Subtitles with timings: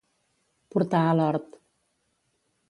[0.75, 1.53] Portar a l'hort.